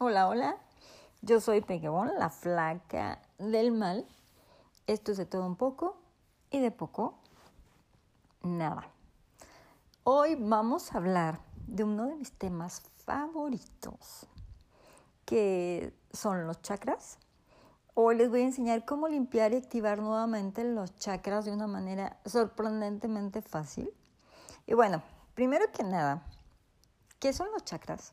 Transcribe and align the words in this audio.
Hola, 0.00 0.26
hola. 0.26 0.56
Yo 1.22 1.40
soy 1.40 1.60
Pequebón, 1.60 2.10
la 2.18 2.28
flaca 2.28 3.22
del 3.38 3.70
mal. 3.70 4.04
Esto 4.88 5.12
es 5.12 5.18
de 5.18 5.24
todo 5.24 5.46
un 5.46 5.54
poco 5.54 5.96
y 6.50 6.58
de 6.58 6.72
poco 6.72 7.14
nada. 8.42 8.88
Hoy 10.02 10.34
vamos 10.34 10.92
a 10.92 10.98
hablar 10.98 11.38
de 11.68 11.84
uno 11.84 12.08
de 12.08 12.16
mis 12.16 12.32
temas 12.32 12.82
favoritos, 13.04 14.26
que 15.24 15.94
son 16.12 16.44
los 16.48 16.60
chakras. 16.60 17.18
Hoy 17.94 18.16
les 18.16 18.30
voy 18.30 18.40
a 18.40 18.46
enseñar 18.46 18.84
cómo 18.84 19.06
limpiar 19.06 19.52
y 19.52 19.58
activar 19.58 20.00
nuevamente 20.00 20.64
los 20.64 20.96
chakras 20.96 21.44
de 21.44 21.52
una 21.52 21.68
manera 21.68 22.18
sorprendentemente 22.26 23.42
fácil. 23.42 23.94
Y 24.66 24.74
bueno, 24.74 25.04
primero 25.34 25.70
que 25.70 25.84
nada, 25.84 26.26
¿qué 27.20 27.32
son 27.32 27.46
los 27.52 27.64
chakras? 27.64 28.12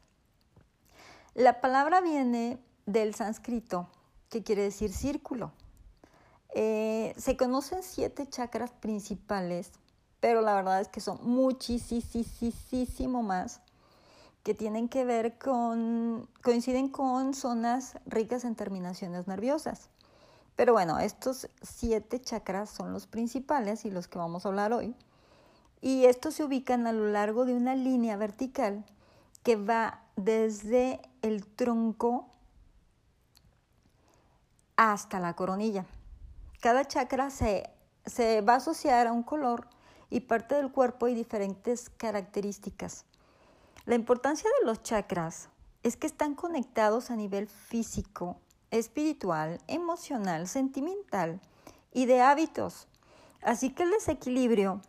La 1.34 1.62
palabra 1.62 2.02
viene 2.02 2.60
del 2.86 3.16
sánscrito, 3.16 3.88
que 4.30 4.44
quiere 4.44 4.64
decir 4.64 4.92
círculo. 4.92 5.54
Eh, 6.54 7.14
se 7.18 7.38
conocen 7.38 7.84
siete 7.84 8.28
chakras 8.28 8.72
principales, 8.72 9.72
pero 10.20 10.42
la 10.42 10.56
verdad 10.56 10.82
es 10.82 10.90
que 10.90 11.00
son 11.00 11.20
muchísimo 11.24 13.24
más 13.24 13.62
que 14.44 14.54
tienen 14.54 14.90
que 14.90 15.06
ver 15.06 15.38
con, 15.38 16.28
coinciden 16.44 16.90
con 16.90 17.34
zonas 17.34 17.98
ricas 18.06 18.44
en 18.44 18.56
terminaciones 18.56 19.28
nerviosas. 19.28 19.90
Pero 20.58 20.74
bueno, 20.74 21.00
estos 21.00 21.48
siete 21.62 22.20
chakras 22.20 22.70
son 22.70 22.92
los 22.92 23.08
principales 23.08 23.86
y 23.86 23.92
los 23.92 24.10
que 24.10 24.18
vamos 24.18 24.46
a 24.46 24.50
hablar 24.50 24.74
hoy. 24.74 24.96
Y 25.80 26.06
estos 26.06 26.34
se 26.34 26.44
ubican 26.44 26.88
a 26.88 26.92
lo 26.92 27.08
largo 27.08 27.46
de 27.46 27.54
una 27.54 27.76
línea 27.76 28.18
vertical 28.18 28.84
que 29.44 29.56
va 29.56 30.02
desde 30.16 31.02
el 31.22 31.46
tronco 31.46 32.30
hasta 34.76 35.20
la 35.20 35.36
coronilla. 35.36 35.86
Cada 36.60 36.86
chakra 36.86 37.30
se, 37.30 37.70
se 38.06 38.42
va 38.42 38.54
a 38.54 38.58
asociar 38.58 39.08
a 39.08 39.12
un 39.12 39.24
color 39.24 39.68
y 40.10 40.22
parte 40.22 40.56
del 40.56 40.72
cuerpo 40.72 41.08
y 41.08 41.16
diferentes 41.16 41.90
características. 41.90 43.06
La 43.86 43.96
importancia 43.96 44.50
de 44.60 44.68
los 44.68 44.84
chakras 44.84 45.50
es 45.84 45.98
que 45.98 46.06
están 46.06 46.36
conectados 46.36 47.10
a 47.10 47.16
nivel 47.16 47.48
físico, 47.48 48.38
espiritual, 48.70 49.60
emocional, 49.68 50.48
sentimental 50.48 51.42
y 51.92 52.06
de 52.06 52.22
hábitos. 52.22 52.88
Así 53.42 53.72
que 53.72 53.84
el 53.84 53.92
desequilibrio 53.92 54.82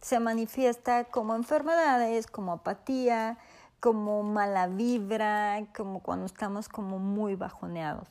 se 0.00 0.18
manifiesta 0.18 1.04
como 1.04 1.34
enfermedades, 1.34 2.26
como 2.26 2.52
apatía, 2.52 3.38
como 3.80 4.22
mala 4.22 4.68
vibra, 4.68 5.66
como 5.74 6.00
cuando 6.00 6.26
estamos 6.26 6.68
como 6.68 6.98
muy 6.98 7.34
bajoneados. 7.34 8.08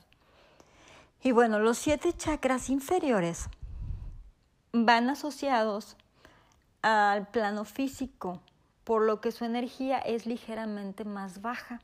Y 1.22 1.32
bueno, 1.32 1.58
los 1.58 1.78
siete 1.78 2.12
chakras 2.12 2.70
inferiores 2.70 3.48
van 4.72 5.10
asociados 5.10 5.96
al 6.82 7.28
plano 7.28 7.64
físico, 7.64 8.40
por 8.84 9.02
lo 9.02 9.20
que 9.20 9.32
su 9.32 9.44
energía 9.44 9.98
es 9.98 10.26
ligeramente 10.26 11.04
más 11.04 11.42
baja. 11.42 11.80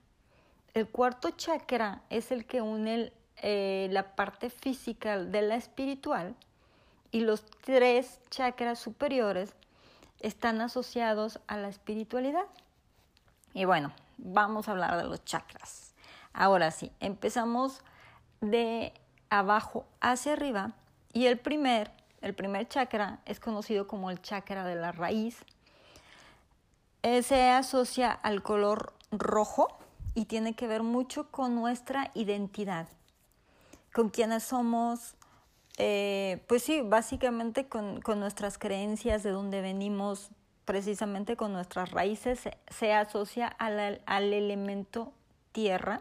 El 0.74 0.88
cuarto 0.88 1.30
chakra 1.30 2.02
es 2.10 2.32
el 2.32 2.46
que 2.46 2.62
une 2.62 3.12
eh, 3.42 3.88
la 3.92 4.14
parte 4.16 4.50
física 4.50 5.18
de 5.18 5.42
la 5.42 5.56
espiritual 5.56 6.34
y 7.10 7.20
los 7.20 7.44
tres 7.46 8.20
chakras 8.30 8.78
superiores 8.78 9.54
están 10.20 10.60
asociados 10.60 11.40
a 11.46 11.58
la 11.58 11.68
espiritualidad. 11.68 12.46
Y 13.56 13.64
bueno, 13.64 13.90
vamos 14.18 14.68
a 14.68 14.72
hablar 14.72 14.98
de 14.98 15.04
los 15.04 15.24
chakras. 15.24 15.94
Ahora 16.34 16.70
sí, 16.70 16.92
empezamos 17.00 17.80
de 18.42 18.92
abajo 19.30 19.86
hacia 20.02 20.34
arriba 20.34 20.72
y 21.14 21.24
el 21.24 21.38
primer, 21.38 21.90
el 22.20 22.34
primer 22.34 22.68
chakra 22.68 23.20
es 23.24 23.40
conocido 23.40 23.86
como 23.86 24.10
el 24.10 24.20
chakra 24.20 24.66
de 24.66 24.74
la 24.74 24.92
raíz. 24.92 25.38
Eh, 27.02 27.22
se 27.22 27.48
asocia 27.48 28.12
al 28.12 28.42
color 28.42 28.92
rojo 29.10 29.78
y 30.14 30.26
tiene 30.26 30.54
que 30.54 30.66
ver 30.66 30.82
mucho 30.82 31.30
con 31.30 31.54
nuestra 31.54 32.10
identidad, 32.12 32.88
con 33.94 34.10
quienes 34.10 34.42
somos, 34.42 35.14
eh, 35.78 36.44
pues 36.46 36.62
sí, 36.62 36.82
básicamente 36.82 37.68
con, 37.68 38.02
con, 38.02 38.20
nuestras 38.20 38.58
creencias, 38.58 39.22
de 39.22 39.30
dónde 39.30 39.62
venimos, 39.62 40.30
precisamente 40.66 41.36
con 41.36 41.54
nuestras 41.54 41.92
raíces, 41.92 42.40
se, 42.68 42.92
asocia 42.92 43.46
al, 43.46 44.02
al 44.04 44.32
elemento 44.34 45.14
tierra. 45.52 46.00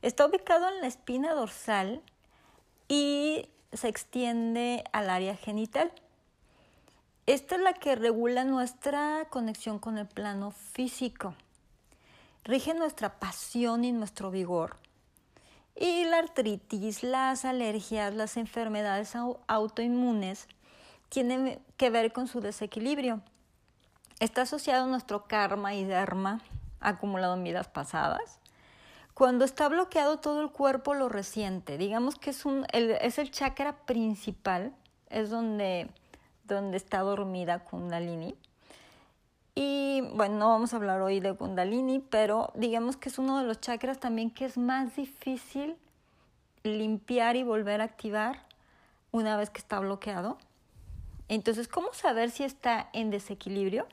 Está 0.00 0.24
ubicado 0.24 0.68
en 0.68 0.80
la 0.80 0.86
espina 0.86 1.34
dorsal 1.34 2.00
y 2.88 3.50
se 3.72 3.88
extiende 3.88 4.84
al 4.92 5.10
área 5.10 5.36
genital. 5.36 5.92
Esta 7.26 7.56
es 7.56 7.60
la 7.62 7.74
que 7.74 7.96
regula 7.96 8.44
nuestra 8.44 9.26
conexión 9.30 9.78
con 9.78 9.98
el 9.98 10.06
plano 10.06 10.50
físico. 10.50 11.34
Rige 12.44 12.74
nuestra 12.74 13.18
pasión 13.18 13.84
y 13.84 13.92
nuestro 13.92 14.30
vigor. 14.30 14.76
Y 15.74 16.04
la 16.04 16.18
artritis, 16.18 17.02
las 17.02 17.44
alergias, 17.44 18.14
las 18.14 18.36
enfermedades 18.36 19.16
autoinmunes 19.46 20.46
tienen 21.08 21.60
que 21.76 21.90
ver 21.90 22.12
con 22.12 22.28
su 22.28 22.40
desequilibrio. 22.40 23.22
Está 24.24 24.40
asociado 24.40 24.86
nuestro 24.86 25.26
karma 25.26 25.74
y 25.74 25.84
dharma 25.84 26.40
acumulado 26.80 27.34
en 27.34 27.44
vidas 27.44 27.68
pasadas. 27.68 28.38
Cuando 29.12 29.44
está 29.44 29.68
bloqueado 29.68 30.18
todo 30.18 30.40
el 30.40 30.50
cuerpo 30.50 30.94
lo 30.94 31.10
resiente. 31.10 31.76
Digamos 31.76 32.14
que 32.14 32.30
es, 32.30 32.46
un, 32.46 32.64
el, 32.72 32.92
es 32.92 33.18
el 33.18 33.30
chakra 33.30 33.76
principal, 33.84 34.74
es 35.10 35.28
donde, 35.28 35.90
donde 36.44 36.78
está 36.78 37.00
dormida 37.00 37.64
Kundalini. 37.64 38.34
Y 39.54 40.00
bueno, 40.14 40.36
no 40.36 40.48
vamos 40.48 40.72
a 40.72 40.76
hablar 40.76 41.02
hoy 41.02 41.20
de 41.20 41.34
Kundalini, 41.34 41.98
pero 41.98 42.50
digamos 42.54 42.96
que 42.96 43.10
es 43.10 43.18
uno 43.18 43.38
de 43.38 43.44
los 43.44 43.60
chakras 43.60 44.00
también 44.00 44.30
que 44.30 44.46
es 44.46 44.56
más 44.56 44.96
difícil 44.96 45.76
limpiar 46.62 47.36
y 47.36 47.42
volver 47.42 47.82
a 47.82 47.84
activar 47.84 48.46
una 49.12 49.36
vez 49.36 49.50
que 49.50 49.58
está 49.58 49.80
bloqueado. 49.80 50.38
Entonces, 51.28 51.68
¿cómo 51.68 51.92
saber 51.92 52.30
si 52.30 52.44
está 52.44 52.88
en 52.94 53.10
desequilibrio? 53.10 53.86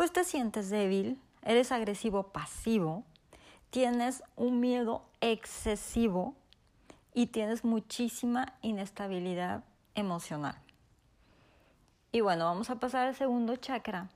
Pues 0.00 0.14
te 0.14 0.24
sientes 0.24 0.70
débil, 0.70 1.20
eres 1.42 1.72
agresivo 1.72 2.22
pasivo, 2.32 3.04
tienes 3.68 4.22
un 4.34 4.58
miedo 4.58 5.04
excesivo 5.20 6.34
y 7.12 7.26
tienes 7.26 7.64
muchísima 7.64 8.54
inestabilidad 8.62 9.62
emocional. 9.94 10.56
Y 12.12 12.22
bueno, 12.22 12.46
vamos 12.46 12.70
a 12.70 12.76
pasar 12.76 13.08
al 13.08 13.14
segundo 13.14 13.56
chakra, 13.56 14.08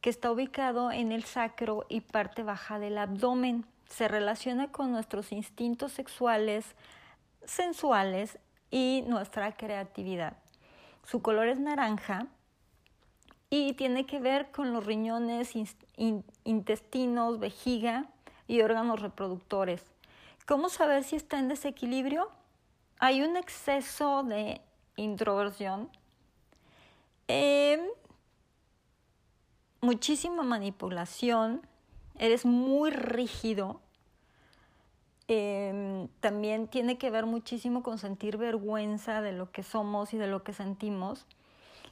que 0.00 0.08
está 0.08 0.32
ubicado 0.32 0.90
en 0.90 1.12
el 1.12 1.24
sacro 1.24 1.84
y 1.90 2.00
parte 2.00 2.42
baja 2.42 2.78
del 2.78 2.96
abdomen. 2.96 3.66
Se 3.90 4.08
relaciona 4.08 4.72
con 4.72 4.90
nuestros 4.90 5.32
instintos 5.32 5.92
sexuales, 5.92 6.64
sensuales 7.44 8.38
y 8.70 9.04
nuestra 9.06 9.52
creatividad. 9.52 10.38
Su 11.04 11.20
color 11.20 11.48
es 11.48 11.60
naranja 11.60 12.26
y 13.50 13.72
tiene 13.74 14.06
que 14.06 14.20
ver 14.20 14.52
con 14.52 14.72
los 14.72 14.86
riñones, 14.86 15.52
intestinos, 16.44 17.40
vejiga 17.40 18.06
y 18.46 18.62
órganos 18.62 19.00
reproductores. 19.00 19.82
¿Cómo 20.46 20.68
saber 20.68 21.02
si 21.02 21.16
está 21.16 21.40
en 21.40 21.48
desequilibrio? 21.48 22.30
Hay 23.00 23.22
un 23.22 23.36
exceso 23.36 24.22
de 24.22 24.60
introversión, 24.96 25.88
em, 27.26 27.80
muchísima 29.80 30.42
manipulación, 30.42 31.62
eres 32.18 32.44
muy 32.44 32.90
rígido. 32.90 33.80
Em, 35.26 36.08
también 36.20 36.68
tiene 36.68 36.98
que 36.98 37.10
ver 37.10 37.26
muchísimo 37.26 37.82
con 37.82 37.98
sentir 37.98 38.36
vergüenza 38.36 39.22
de 39.22 39.32
lo 39.32 39.50
que 39.50 39.62
somos 39.62 40.12
y 40.12 40.18
de 40.18 40.26
lo 40.26 40.42
que 40.42 40.52
sentimos. 40.52 41.26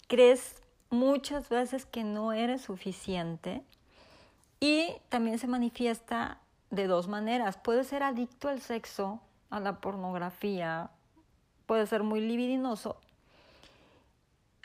Crees 0.09 0.56
muchas 0.90 1.49
veces 1.49 1.87
que 1.87 2.05
no 2.05 2.32
eres 2.32 2.62
suficiente 2.62 3.62
y 4.61 4.93
también 5.08 5.38
se 5.38 5.46
manifiesta 5.46 6.38
de 6.70 6.87
dos 6.87 7.08
maneras. 7.08 7.56
Puede 7.56 7.85
ser 7.85 8.02
adicto 8.02 8.49
al 8.49 8.61
sexo, 8.61 9.20
a 9.50 9.61
la 9.61 9.81
pornografía, 9.81 10.90
puede 11.67 11.87
ser 11.87 12.02
muy 12.02 12.20
libidinoso 12.20 12.96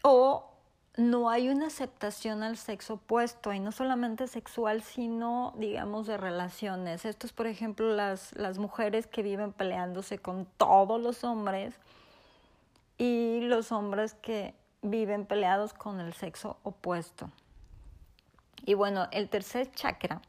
o 0.03 0.49
no 0.95 1.29
hay 1.31 1.49
una 1.49 1.67
aceptación 1.67 2.43
al 2.43 2.57
sexo 2.57 2.95
opuesto 2.95 3.51
y 3.51 3.59
no 3.59 3.71
solamente 3.71 4.27
sexual, 4.27 4.83
sino 4.83 5.53
digamos 5.57 6.05
de 6.05 6.17
relaciones. 6.17 7.05
Esto 7.05 7.25
es, 7.25 7.33
por 7.33 7.47
ejemplo, 7.47 7.95
las, 7.95 8.35
las 8.35 8.59
mujeres 8.59 9.07
que 9.07 9.23
viven 9.23 9.53
peleándose 9.53 10.19
con 10.19 10.45
todos 10.57 11.01
los 11.01 11.23
hombres 11.23 11.73
y 12.99 13.39
los 13.41 13.71
hombres 13.71 14.13
que 14.13 14.53
viven 14.83 15.25
peleados 15.25 15.73
con 15.73 15.99
el 15.99 16.13
sexo 16.13 16.57
opuesto. 16.61 17.31
Y 18.65 18.75
bueno, 18.75 19.07
el 19.11 19.29
tercer 19.29 19.71
chakra 19.71 20.21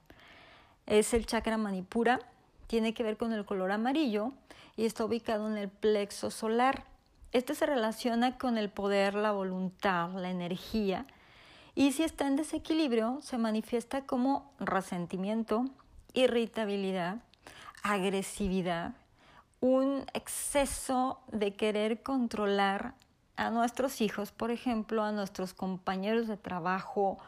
es 0.87 1.13
el 1.13 1.27
chakra 1.27 1.59
manipura, 1.59 2.21
tiene 2.67 2.95
que 2.95 3.03
ver 3.03 3.19
con 3.19 3.33
el 3.33 3.45
color 3.45 3.71
amarillo 3.71 4.33
y 4.77 4.87
está 4.87 5.05
ubicado 5.05 5.49
en 5.49 5.59
el 5.59 5.69
plexo 5.69 6.31
solar. 6.31 6.85
Este 7.33 7.55
se 7.55 7.67
relaciona 7.67 8.39
con 8.39 8.57
el 8.57 8.71
poder, 8.71 9.15
la 9.15 9.33
voluntad, 9.33 10.11
la 10.15 10.31
energía 10.31 11.07
y 11.75 11.93
si 11.93 12.05
está 12.05 12.27
en 12.29 12.37
desequilibrio 12.37 13.19
se 13.21 13.37
manifiesta 13.37 14.07
como 14.07 14.53
resentimiento, 14.61 15.65
irritabilidad, 16.13 17.19
agresividad, 17.83 18.93
un 19.61 20.05
exceso 20.13 21.19
de 21.33 21.55
querer 21.55 22.03
controlar 22.03 22.95
a 23.37 23.51
nuestros 23.51 24.01
hijos, 24.01 24.33
por 24.33 24.51
ejemplo, 24.51 25.03
a 25.03 25.13
nuestros 25.13 25.55
compañeros 25.55 26.29
de 26.29 26.37
trabajo. 26.37 27.19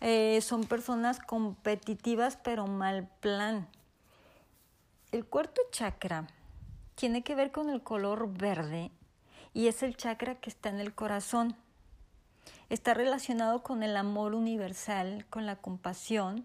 Eh, 0.00 0.40
son 0.42 0.64
personas 0.64 1.20
competitivas 1.20 2.36
pero 2.36 2.66
mal 2.66 3.08
plan. 3.20 3.68
El 5.12 5.24
cuarto 5.24 5.60
chakra 5.70 6.26
tiene 6.94 7.22
que 7.22 7.34
ver 7.34 7.52
con 7.52 7.70
el 7.70 7.82
color 7.82 8.32
verde 8.32 8.90
y 9.52 9.68
es 9.68 9.82
el 9.82 9.96
chakra 9.96 10.34
que 10.36 10.50
está 10.50 10.68
en 10.68 10.80
el 10.80 10.94
corazón. 10.94 11.56
Está 12.68 12.94
relacionado 12.94 13.62
con 13.62 13.82
el 13.82 13.96
amor 13.96 14.34
universal, 14.34 15.26
con 15.30 15.46
la 15.46 15.56
compasión 15.56 16.44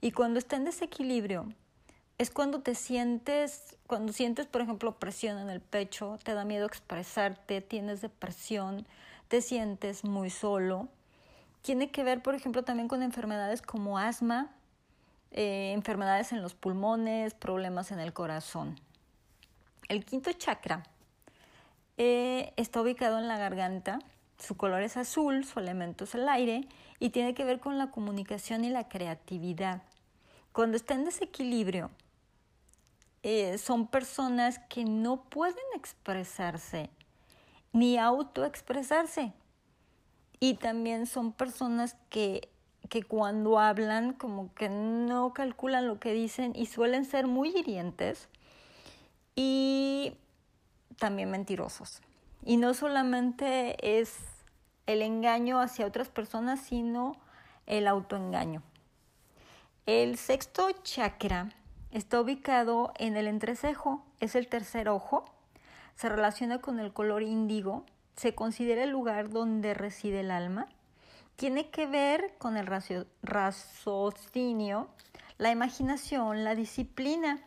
y 0.00 0.12
cuando 0.12 0.38
está 0.38 0.56
en 0.56 0.64
desequilibrio 0.64 1.52
es 2.18 2.30
cuando 2.30 2.60
te 2.60 2.74
sientes, 2.74 3.76
cuando 3.86 4.12
sientes, 4.12 4.46
por 4.46 4.62
ejemplo, 4.62 4.98
presión 4.98 5.38
en 5.38 5.50
el 5.50 5.60
pecho, 5.60 6.18
te 6.22 6.34
da 6.34 6.44
miedo 6.44 6.66
expresarte, 6.66 7.60
tienes 7.60 8.00
depresión, 8.00 8.86
te 9.28 9.42
sientes 9.42 10.04
muy 10.04 10.30
solo. 10.30 10.88
Tiene 11.62 11.90
que 11.90 12.04
ver, 12.04 12.22
por 12.22 12.34
ejemplo, 12.34 12.62
también 12.62 12.88
con 12.88 13.02
enfermedades 13.02 13.60
como 13.60 13.98
asma, 13.98 14.50
eh, 15.32 15.72
enfermedades 15.74 16.32
en 16.32 16.40
los 16.40 16.54
pulmones, 16.54 17.34
problemas 17.34 17.90
en 17.90 18.00
el 18.00 18.12
corazón. 18.12 18.80
El 19.88 20.04
quinto 20.04 20.32
chakra 20.32 20.84
eh, 21.98 22.52
está 22.56 22.80
ubicado 22.80 23.18
en 23.18 23.28
la 23.28 23.36
garganta, 23.36 23.98
su 24.38 24.56
color 24.56 24.82
es 24.82 24.96
azul, 24.96 25.44
su 25.44 25.58
elemento 25.58 26.04
es 26.04 26.14
el 26.14 26.28
aire 26.28 26.66
y 26.98 27.10
tiene 27.10 27.34
que 27.34 27.44
ver 27.44 27.60
con 27.60 27.78
la 27.78 27.90
comunicación 27.90 28.64
y 28.64 28.70
la 28.70 28.88
creatividad. 28.88 29.82
Cuando 30.52 30.76
está 30.76 30.94
en 30.94 31.04
desequilibrio, 31.04 31.90
eh, 33.28 33.58
son 33.58 33.88
personas 33.88 34.60
que 34.68 34.84
no 34.84 35.24
pueden 35.24 35.56
expresarse 35.74 36.90
ni 37.72 37.98
autoexpresarse. 37.98 39.32
Y 40.38 40.54
también 40.54 41.06
son 41.06 41.32
personas 41.32 41.96
que, 42.08 42.48
que 42.88 43.02
cuando 43.02 43.58
hablan 43.58 44.12
como 44.12 44.54
que 44.54 44.68
no 44.68 45.32
calculan 45.34 45.88
lo 45.88 45.98
que 45.98 46.12
dicen 46.12 46.52
y 46.54 46.66
suelen 46.66 47.04
ser 47.04 47.26
muy 47.26 47.48
hirientes 47.48 48.28
y 49.34 50.14
también 50.96 51.28
mentirosos. 51.28 52.02
Y 52.44 52.58
no 52.58 52.74
solamente 52.74 53.98
es 53.98 54.18
el 54.86 55.02
engaño 55.02 55.58
hacia 55.58 55.84
otras 55.84 56.10
personas, 56.10 56.60
sino 56.60 57.16
el 57.66 57.88
autoengaño. 57.88 58.62
El 59.84 60.16
sexto 60.16 60.70
chakra 60.84 61.50
Está 61.90 62.20
ubicado 62.20 62.92
en 62.98 63.16
el 63.16 63.26
entrecejo, 63.26 64.04
es 64.20 64.34
el 64.34 64.48
tercer 64.48 64.88
ojo, 64.88 65.24
se 65.94 66.08
relaciona 66.08 66.60
con 66.60 66.78
el 66.78 66.92
color 66.92 67.22
índigo, 67.22 67.84
se 68.16 68.34
considera 68.34 68.84
el 68.84 68.90
lugar 68.90 69.30
donde 69.30 69.74
reside 69.74 70.20
el 70.20 70.30
alma, 70.30 70.68
tiene 71.36 71.68
que 71.70 71.86
ver 71.86 72.34
con 72.38 72.56
el 72.56 72.66
raciocinio, 73.22 74.88
la 75.38 75.50
imaginación, 75.50 76.44
la 76.44 76.54
disciplina. 76.54 77.38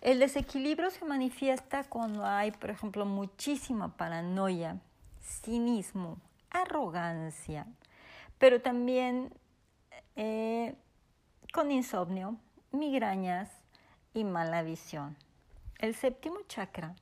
El 0.00 0.18
desequilibrio 0.18 0.90
se 0.90 1.04
manifiesta 1.04 1.84
cuando 1.84 2.24
hay, 2.24 2.50
por 2.50 2.70
ejemplo, 2.70 3.04
muchísima 3.04 3.94
paranoia, 3.96 4.78
cinismo, 5.22 6.18
arrogancia, 6.50 7.66
pero 8.38 8.60
también 8.60 9.32
eh, 10.16 10.74
con 11.52 11.70
insomnio, 11.70 12.36
migrañas 12.74 13.50
y 14.12 14.24
mala 14.24 14.62
visión. 14.62 15.16
El 15.78 15.94
séptimo 15.94 16.38
chakra 16.48 16.94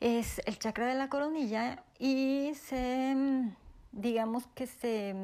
es 0.00 0.40
el 0.46 0.58
chakra 0.58 0.86
de 0.86 0.94
la 0.94 1.08
coronilla 1.08 1.82
y 1.98 2.52
se, 2.54 3.16
digamos 3.92 4.46
que 4.54 4.66
se, 4.66 5.14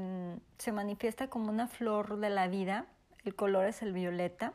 se 0.59 0.73
manifiesta 0.73 1.29
como 1.29 1.51
una 1.51 1.67
flor 1.67 2.19
de 2.19 2.31
la 2.31 2.49
vida. 2.49 2.87
El 3.25 3.35
color 3.35 3.67
es 3.67 3.83
el 3.83 3.93
violeta 3.93 4.53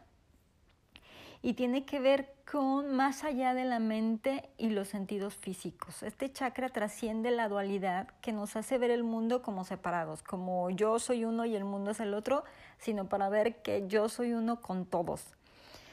y 1.41 1.53
tiene 1.53 1.85
que 1.85 1.99
ver 1.99 2.33
con 2.49 2.95
más 2.95 3.23
allá 3.23 3.53
de 3.53 3.63
la 3.63 3.79
mente 3.79 4.49
y 4.57 4.69
los 4.69 4.89
sentidos 4.89 5.35
físicos. 5.35 6.03
Este 6.03 6.31
chakra 6.31 6.69
trasciende 6.69 7.31
la 7.31 7.47
dualidad 7.47 8.07
que 8.21 8.33
nos 8.33 8.55
hace 8.55 8.77
ver 8.77 8.91
el 8.91 9.03
mundo 9.03 9.41
como 9.41 9.63
separados, 9.63 10.23
como 10.23 10.69
yo 10.69 10.99
soy 10.99 11.25
uno 11.25 11.45
y 11.45 11.55
el 11.55 11.63
mundo 11.63 11.91
es 11.91 11.99
el 11.99 12.13
otro, 12.13 12.43
sino 12.77 13.07
para 13.07 13.29
ver 13.29 13.61
que 13.61 13.87
yo 13.87 14.09
soy 14.09 14.33
uno 14.33 14.61
con 14.61 14.85
todos. 14.85 15.23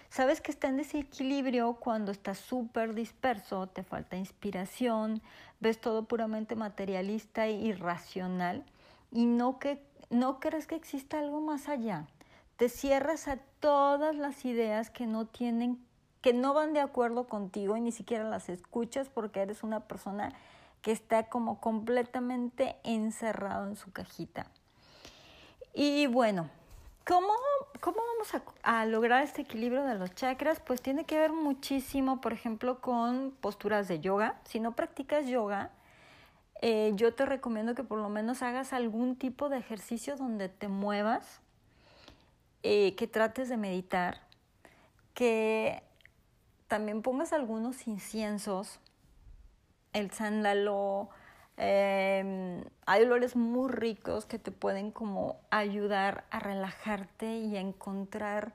Sabes 0.08 0.40
que 0.40 0.50
está 0.50 0.68
en 0.68 0.78
desequilibrio 0.78 1.74
cuando 1.74 2.10
estás 2.10 2.38
súper 2.38 2.94
disperso, 2.94 3.66
te 3.66 3.82
falta 3.82 4.16
inspiración, 4.16 5.20
ves 5.60 5.80
todo 5.80 6.04
puramente 6.04 6.56
materialista 6.56 7.46
e 7.46 7.52
irracional 7.52 8.64
y 9.12 9.26
no, 9.26 9.58
que, 9.58 9.82
no 10.10 10.40
crees 10.40 10.66
que 10.66 10.76
exista 10.76 11.18
algo 11.18 11.40
más 11.40 11.68
allá 11.68 12.06
te 12.56 12.68
cierras 12.68 13.28
a 13.28 13.36
todas 13.60 14.16
las 14.16 14.44
ideas 14.44 14.90
que 14.90 15.06
no 15.06 15.26
tienen, 15.26 15.78
que 16.22 16.32
no 16.32 16.54
van 16.54 16.72
de 16.72 16.80
acuerdo 16.80 17.28
contigo 17.28 17.76
y 17.76 17.80
ni 17.80 17.92
siquiera 17.92 18.24
las 18.24 18.48
escuchas 18.48 19.08
porque 19.08 19.40
eres 19.40 19.62
una 19.62 19.80
persona 19.80 20.32
que 20.82 20.92
está 20.92 21.28
como 21.28 21.60
completamente 21.60 22.76
encerrado 22.84 23.66
en 23.66 23.76
su 23.76 23.92
cajita. 23.92 24.46
Y 25.74 26.06
bueno, 26.06 26.48
¿cómo, 27.04 27.28
cómo 27.80 27.98
vamos 27.98 28.42
a, 28.62 28.86
lograr 28.86 29.22
este 29.22 29.42
equilibrio 29.42 29.84
de 29.84 29.96
los 29.96 30.14
chakras? 30.14 30.60
Pues 30.60 30.80
tiene 30.80 31.04
que 31.04 31.18
ver 31.18 31.32
muchísimo, 31.32 32.20
por 32.22 32.32
ejemplo, 32.32 32.80
con 32.80 33.36
posturas 33.40 33.88
de 33.88 34.00
yoga. 34.00 34.40
Si 34.44 34.60
no 34.60 34.72
practicas 34.72 35.26
yoga, 35.26 35.70
eh, 36.62 36.92
yo 36.94 37.12
te 37.12 37.26
recomiendo 37.26 37.74
que 37.74 37.84
por 37.84 37.98
lo 37.98 38.08
menos 38.08 38.40
hagas 38.42 38.72
algún 38.72 39.16
tipo 39.16 39.50
de 39.50 39.58
ejercicio 39.58 40.16
donde 40.16 40.48
te 40.48 40.68
muevas 40.68 41.42
eh, 42.68 42.96
que 42.96 43.06
trates 43.06 43.48
de 43.48 43.56
meditar, 43.56 44.22
que 45.14 45.84
también 46.66 47.00
pongas 47.00 47.32
algunos 47.32 47.86
inciensos, 47.86 48.80
el 49.92 50.10
sándalo, 50.10 51.08
em, 51.58 52.64
hay 52.84 53.04
olores 53.04 53.36
muy 53.36 53.70
ricos 53.70 54.26
que 54.26 54.40
te 54.40 54.50
pueden 54.50 54.90
como 54.90 55.38
ayudar 55.50 56.24
a 56.32 56.40
relajarte 56.40 57.36
y 57.36 57.56
a 57.56 57.60
encontrar, 57.60 58.52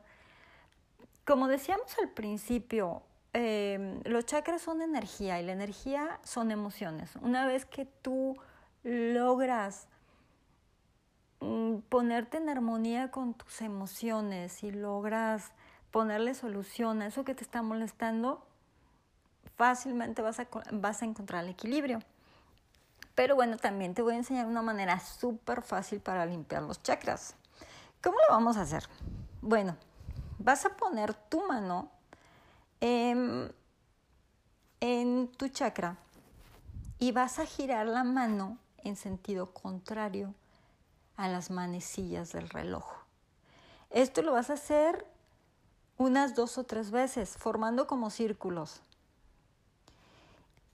como 1.23 1.47
decíamos 1.47 1.97
al 1.97 2.09
principio, 2.09 3.03
em, 3.31 4.01
los 4.03 4.25
chakras 4.25 4.61
son 4.61 4.81
energía 4.81 5.39
y 5.39 5.45
la 5.45 5.53
energía 5.53 6.19
son 6.25 6.51
emociones. 6.51 7.15
Una 7.21 7.47
vez 7.47 7.63
que 7.63 7.85
tú 7.85 8.35
logras 8.83 9.87
ponerte 11.89 12.37
en 12.37 12.49
armonía 12.49 13.09
con 13.09 13.33
tus 13.33 13.61
emociones 13.61 14.63
y 14.63 14.71
logras 14.71 15.51
ponerle 15.89 16.33
solución 16.35 17.01
a 17.01 17.07
eso 17.07 17.25
que 17.25 17.35
te 17.35 17.43
está 17.43 17.61
molestando, 17.63 18.45
fácilmente 19.57 20.21
vas 20.21 20.39
a, 20.39 20.47
vas 20.71 21.01
a 21.01 21.05
encontrar 21.05 21.43
el 21.43 21.49
equilibrio. 21.49 21.99
Pero 23.15 23.35
bueno, 23.35 23.57
también 23.57 23.93
te 23.93 24.01
voy 24.01 24.13
a 24.13 24.17
enseñar 24.17 24.45
una 24.45 24.61
manera 24.61 24.99
súper 24.99 25.61
fácil 25.61 25.99
para 25.99 26.25
limpiar 26.25 26.63
los 26.63 26.81
chakras. 26.81 27.35
¿Cómo 28.01 28.17
lo 28.27 28.33
vamos 28.33 28.57
a 28.57 28.61
hacer? 28.61 28.87
Bueno, 29.41 29.75
vas 30.39 30.65
a 30.65 30.77
poner 30.77 31.13
tu 31.13 31.45
mano 31.45 31.91
en 32.79 33.53
tu 35.37 35.47
chakra 35.49 35.97
y 36.99 37.11
vas 37.11 37.37
a 37.39 37.45
girar 37.45 37.85
la 37.85 38.03
mano 38.03 38.57
en 38.83 38.95
sentido 38.95 39.53
contrario 39.53 40.33
a 41.17 41.27
las 41.27 41.51
manecillas 41.51 42.31
del 42.31 42.49
reloj. 42.49 42.85
Esto 43.89 44.21
lo 44.21 44.31
vas 44.31 44.49
a 44.49 44.53
hacer 44.53 45.05
unas 45.97 46.35
dos 46.35 46.57
o 46.57 46.63
tres 46.63 46.91
veces, 46.91 47.37
formando 47.37 47.87
como 47.87 48.09
círculos. 48.09 48.81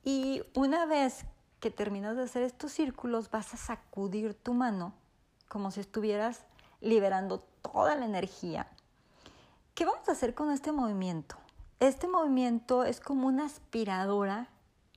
Y 0.03 0.43
una 0.53 0.85
vez 0.85 1.25
que 1.59 1.71
terminas 1.71 2.15
de 2.15 2.23
hacer 2.23 2.43
estos 2.43 2.71
círculos, 2.71 3.29
vas 3.29 3.53
a 3.53 3.57
sacudir 3.57 4.33
tu 4.35 4.53
mano 4.53 4.93
como 5.47 5.71
si 5.71 5.81
estuvieras 5.81 6.45
liberando 6.81 7.39
toda 7.61 7.95
la 7.95 8.05
energía. 8.05 8.67
¿Qué 9.73 9.85
vamos 9.85 10.07
a 10.07 10.13
hacer 10.13 10.33
con 10.33 10.51
este 10.51 10.71
movimiento? 10.71 11.35
Este 11.79 12.07
movimiento 12.07 12.83
es 12.83 12.99
como 12.99 13.27
una 13.27 13.45
aspiradora 13.45 14.49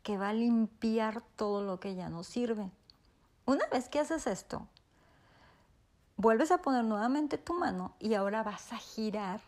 que 0.03 0.17
va 0.17 0.31
a 0.31 0.35
limpiar 0.35 1.23
todo 1.37 1.63
lo 1.63 1.81
que 1.81 1.95
ya 1.95 2.09
no 2.09 2.25
sirve. 2.25 2.71
Una 3.47 3.67
vez 3.67 3.89
que 3.89 3.99
haces 3.99 4.27
esto, 4.27 4.67
Vuelves 6.21 6.51
a 6.51 6.59
poner 6.59 6.85
nuevamente 6.85 7.39
tu 7.39 7.55
mano 7.55 7.95
y 7.99 8.13
ahora 8.13 8.43
vas 8.43 8.75
a 8.75 8.77
girar 8.77 9.41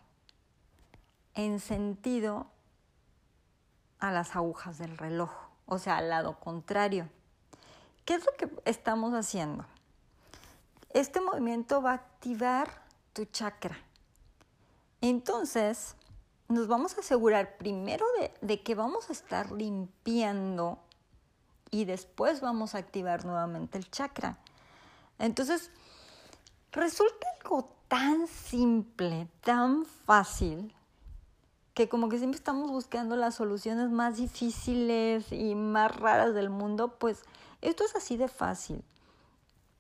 en 1.35 1.61
sentido 1.61 2.47
a 3.99 4.11
las 4.11 4.37
agujas 4.37 4.79
del 4.79 4.97
reloj, 4.97 5.31
o 5.67 5.79
sea, 5.79 5.99
al 5.99 6.09
lado 6.09 6.41
contrario. 6.41 7.11
¿Qué 8.07 8.15
es 8.15 8.25
lo 8.25 8.33
que 8.39 8.51
estamos 8.65 9.13
haciendo? 9.13 9.67
Este 10.95 11.21
movimiento 11.21 11.83
va 11.83 11.91
a 11.91 11.95
activar 11.97 12.71
tu 13.13 13.27
chakra. 13.27 13.77
Entonces, 15.03 15.95
nos 16.49 16.69
vamos 16.69 16.97
a 16.97 17.01
asegurar 17.01 17.59
primero 17.59 18.07
de, 18.19 18.33
de, 18.41 18.63
que 18.63 18.75
vamos 18.75 19.11
a 19.11 19.13
estar 19.13 19.53
limpiando 19.53 20.79
y 21.71 21.85
después 21.85 22.41
vamos 22.41 22.75
a 22.75 22.79
activar 22.79 23.27
nuevamente 23.27 23.77
el 23.77 23.91
chakra. 23.91 24.39
Entonces, 25.19 25.71
resulta 26.73 27.27
algo 27.41 27.69
tan 27.89 28.27
simple, 28.27 29.29
tan 29.43 29.85
fácil, 29.85 30.75
que 31.75 31.89
como 31.89 32.09
que 32.09 32.19
siempre 32.19 32.39
estamos 32.39 32.71
buscando 32.71 33.17
las 33.17 33.37
soluciones 33.37 33.91
más 33.91 34.17
difíciles 34.17 35.31
y 35.33 35.55
más 35.55 35.95
raras 35.95 36.35
del 36.35 36.51
mundo, 36.51 36.99
pues 36.99 37.23
esto 37.61 37.85
es 37.85 37.95
así 37.95 38.17
de 38.17 38.29
fácil. 38.29 38.83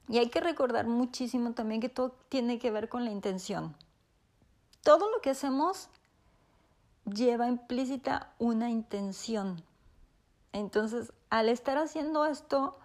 Y 0.08 0.18
hay 0.18 0.28
que 0.28 0.40
recordar 0.40 0.86
muchísimo 0.86 1.52
también 1.52 1.80
que 1.80 1.88
todo 1.88 2.14
tiene 2.28 2.58
que 2.58 2.70
ver 2.70 2.88
con 2.88 3.04
la 3.04 3.10
intención. 3.10 3.74
Todo 4.82 5.10
lo 5.10 5.20
que 5.20 5.30
hacemos 5.30 5.88
lleva 7.04 7.48
implícita 7.48 8.32
una 8.38 8.70
intención. 8.70 9.62
Entonces, 10.52 11.12
al 11.30 11.48
estar 11.48 11.78
haciendo 11.78 12.26
esto, 12.26 12.78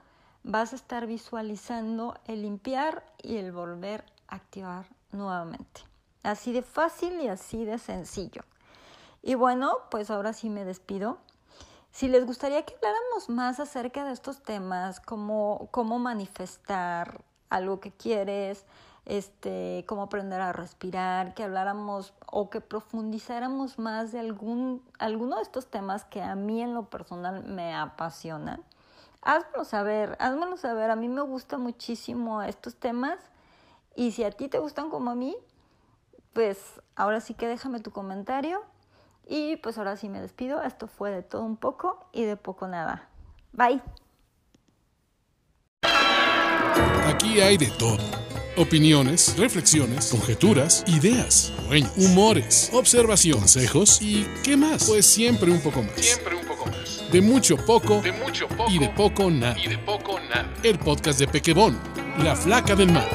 vas 0.44 0.74
a 0.74 0.76
estar 0.76 1.08
visualizando 1.08 2.16
el 2.26 2.42
limpiar 2.42 3.04
y 3.22 3.38
el 3.38 3.52
volver 3.52 4.06
a 4.28 4.36
activar 4.36 4.86
nuevamente. 5.12 5.82
Así 6.24 6.52
de 6.52 6.62
fácil 6.62 7.22
y 7.22 7.28
así 7.28 7.66
de 7.66 7.78
sencillo. 7.78 8.42
Y 9.22 9.36
bueno, 9.36 9.78
pues 9.92 10.10
ahora 10.10 10.34
sí 10.34 10.50
me 10.50 10.66
despido. 10.66 11.18
Si 11.92 12.08
les 12.08 12.26
gustaría 12.26 12.64
que 12.64 12.76
habláramos 12.76 13.30
más 13.30 13.60
acerca 13.60 14.06
de 14.06 14.14
estos 14.14 14.42
temas, 14.44 15.00
cómo, 15.00 15.68
cómo 15.72 16.00
manifestar 16.00 17.22
algo 17.50 17.80
que 17.80 17.92
quieres, 17.92 18.66
este, 19.08 19.86
cómo 19.88 20.04
aprender 20.04 20.42
a 20.42 20.52
respirar, 20.52 21.34
que 21.34 21.44
habláramos 21.44 22.14
o 22.26 22.50
que 22.50 22.62
profundizáramos 22.62 23.80
más 23.80 24.12
de 24.12 24.20
algún, 24.20 24.84
alguno 25.00 25.38
de 25.38 25.44
estos 25.44 25.68
temas 25.68 26.04
que 26.04 26.22
a 26.22 26.36
mí 26.36 26.62
en 26.62 26.74
lo 26.74 26.90
personal 26.90 27.44
me 27.46 27.74
apasionan, 27.74 28.64
házmelo 29.22 29.66
saber, 29.66 30.18
házmelo 30.20 30.58
saber. 30.58 30.92
A 30.92 30.96
mí 30.96 31.10
me 31.10 31.22
gusta 31.22 31.58
muchísimo 31.58 32.42
estos 32.42 32.76
temas 32.76 33.20
y 33.96 34.12
si 34.12 34.24
a 34.24 34.32
ti 34.32 34.48
te 34.48 34.60
gustan 34.60 34.90
como 34.90 35.12
a 35.12 35.16
mí, 35.16 35.36
pues 36.34 36.58
ahora 36.96 37.20
sí 37.20 37.34
que 37.34 37.48
déjame 37.48 37.80
tu 37.80 37.92
comentario 37.92 38.62
y 39.26 39.58
pues 39.58 39.78
ahora 39.78 39.98
sí 39.98 40.10
me 40.10 40.22
despido. 40.22 40.62
Esto 40.62 40.88
fue 40.88 41.12
de 41.12 41.24
todo 41.24 41.44
un 41.44 41.58
poco 41.58 42.08
y 42.14 42.24
de 42.24 42.38
poco 42.38 42.68
nada. 42.68 43.10
Bye. 43.54 43.82
Aquí 47.08 47.42
hay 47.42 47.58
de 47.58 47.68
todo. 47.80 48.04
Opiniones, 48.58 49.38
reflexiones, 49.38 50.10
conjeturas, 50.12 50.84
ideas, 50.88 51.54
sueños, 51.68 51.92
humores, 51.98 52.72
observaciones, 52.74 53.42
consejos 53.42 54.02
y 54.02 54.26
¿qué 54.44 54.58
más? 54.58 54.88
Pues 54.88 55.06
siempre 55.06 55.52
un 55.52 55.62
poco 55.62 55.84
más. 55.84 55.94
Siempre 55.96 56.26
un 56.26 56.32
poco 56.32 56.36
más. 56.36 56.37
De 57.12 57.22
mucho 57.22 57.56
poco, 57.58 58.02
De 58.02 58.12
mucho 58.12 58.48
poco 58.48 58.70
y 58.70 58.80
de 58.80 58.90
poco 58.90 59.32
nada. 59.32 59.56
y 59.58 59.68
de 59.68 59.78
poco 59.78 60.20
nada. 60.20 60.50
El 60.64 60.78
podcast 60.78 61.20
de 61.20 61.28
Pequebón, 61.28 61.78
la 62.24 62.36
flaca 62.36 62.76
del 62.76 62.92
mar. 62.92 63.08